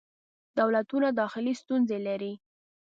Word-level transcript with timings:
دولتونه 0.59 1.07
داخلې 1.21 1.53
ستونزې 1.61 1.97
لري. 2.07 2.33